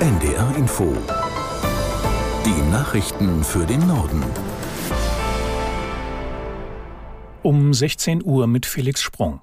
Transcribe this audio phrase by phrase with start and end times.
[0.00, 0.92] NDR Info.
[2.44, 4.22] Die Nachrichten für den Norden.
[7.42, 9.40] Um 16 Uhr mit Felix Sprung.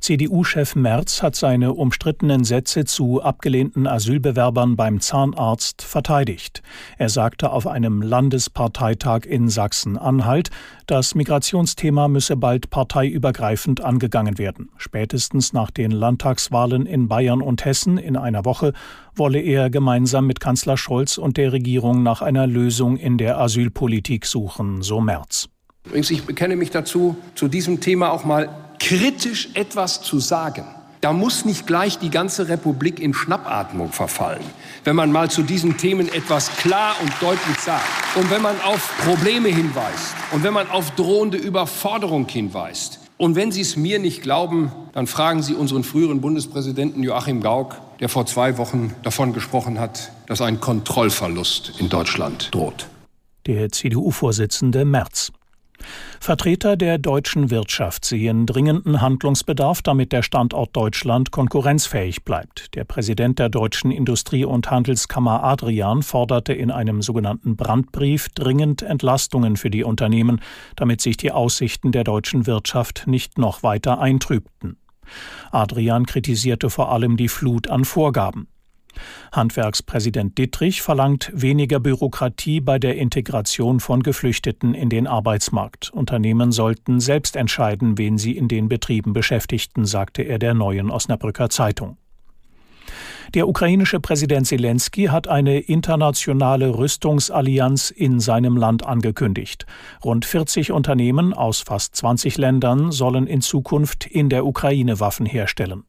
[0.00, 6.62] CDU-Chef Merz hat seine umstrittenen Sätze zu abgelehnten Asylbewerbern beim Zahnarzt verteidigt.
[6.98, 10.50] Er sagte auf einem Landesparteitag in Sachsen-Anhalt,
[10.86, 14.70] das Migrationsthema müsse bald parteiübergreifend angegangen werden.
[14.76, 18.72] Spätestens nach den Landtagswahlen in Bayern und Hessen in einer Woche
[19.14, 24.26] wolle er gemeinsam mit Kanzler Scholz und der Regierung nach einer Lösung in der Asylpolitik
[24.26, 25.48] suchen, so Merz.
[25.92, 30.64] Ich bekenne mich dazu, zu diesem Thema auch mal kritisch etwas zu sagen.
[31.00, 34.44] Da muss nicht gleich die ganze Republik in Schnappatmung verfallen,
[34.84, 37.84] wenn man mal zu diesen Themen etwas klar und deutlich sagt.
[38.14, 43.00] Und wenn man auf Probleme hinweist und wenn man auf drohende Überforderung hinweist.
[43.16, 47.74] Und wenn Sie es mir nicht glauben, dann fragen Sie unseren früheren Bundespräsidenten Joachim Gauck,
[47.98, 52.86] der vor zwei Wochen davon gesprochen hat, dass ein Kontrollverlust in Deutschland droht.
[53.46, 55.32] Der CDU-Vorsitzende Merz.
[56.26, 62.74] Vertreter der deutschen Wirtschaft sehen dringenden Handlungsbedarf, damit der Standort Deutschland konkurrenzfähig bleibt.
[62.74, 69.56] Der Präsident der Deutschen Industrie- und Handelskammer Adrian forderte in einem sogenannten Brandbrief dringend Entlastungen
[69.56, 70.40] für die Unternehmen,
[70.74, 74.78] damit sich die Aussichten der deutschen Wirtschaft nicht noch weiter eintrübten.
[75.52, 78.48] Adrian kritisierte vor allem die Flut an Vorgaben.
[79.32, 85.90] Handwerkspräsident Dittrich verlangt weniger Bürokratie bei der Integration von Geflüchteten in den Arbeitsmarkt.
[85.90, 91.50] Unternehmen sollten selbst entscheiden, wen sie in den Betrieben beschäftigten, sagte er der neuen Osnabrücker
[91.50, 91.98] Zeitung.
[93.34, 99.66] Der ukrainische Präsident Zelensky hat eine internationale Rüstungsallianz in seinem Land angekündigt.
[100.04, 105.84] Rund 40 Unternehmen aus fast 20 Ländern sollen in Zukunft in der Ukraine Waffen herstellen.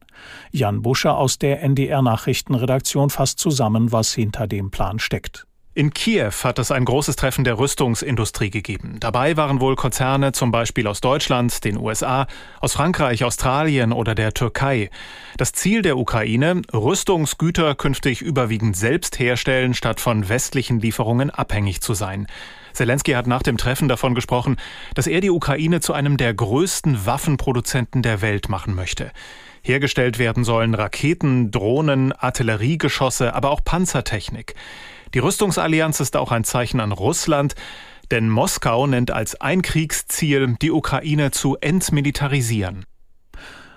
[0.50, 5.47] Jan Buscher aus der NDR Nachrichtenredaktion fasst zusammen, was hinter dem Plan steckt.
[5.78, 8.96] In Kiew hat es ein großes Treffen der Rüstungsindustrie gegeben.
[8.98, 12.26] Dabei waren wohl Konzerne zum Beispiel aus Deutschland, den USA,
[12.60, 14.90] aus Frankreich, Australien oder der Türkei.
[15.36, 21.94] Das Ziel der Ukraine, Rüstungsgüter künftig überwiegend selbst herstellen, statt von westlichen Lieferungen abhängig zu
[21.94, 22.26] sein.
[22.72, 24.56] Zelensky hat nach dem Treffen davon gesprochen,
[24.96, 29.12] dass er die Ukraine zu einem der größten Waffenproduzenten der Welt machen möchte.
[29.62, 34.56] Hergestellt werden sollen Raketen, Drohnen, Artilleriegeschosse, aber auch Panzertechnik.
[35.14, 37.54] Die Rüstungsallianz ist auch ein Zeichen an Russland,
[38.10, 42.84] denn Moskau nennt als ein Kriegsziel, die Ukraine zu entmilitarisieren.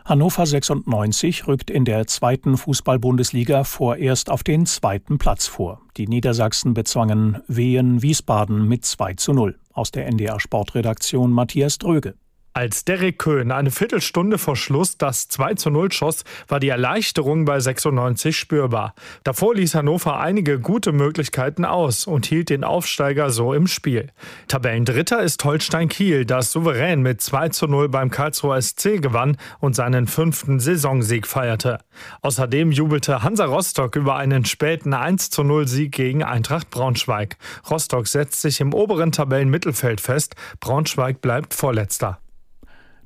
[0.04, 5.82] Hannover 96 rückt in der zweiten Fußball-Bundesliga vorerst auf den zweiten Platz vor.
[5.96, 9.58] Die Niedersachsen bezwangen Wehen Wiesbaden mit 2 zu 0.
[9.74, 12.16] Aus der NDR Sportredaktion Matthias Dröge.
[12.54, 17.46] Als Derek Köhn eine Viertelstunde vor Schluss das 2 zu 0 schoss, war die Erleichterung
[17.46, 18.94] bei 96 spürbar.
[19.24, 24.10] Davor ließ Hannover einige gute Möglichkeiten aus und hielt den Aufsteiger so im Spiel.
[24.50, 29.74] Tabellendritter ist Holstein Kiel, das souverän mit 2 zu 0 beim Karlsruher SC gewann und
[29.74, 31.80] seinen fünften Saisonsieg feierte.
[32.22, 37.38] Außerdem jubelte Hansa Rostock über einen späten 1 zu 0 Sieg gegen Eintracht Braunschweig.
[37.70, 42.20] Rostock setzt sich im oberen Tabellenmittelfeld fest, Braunschweig bleibt Vorletzter.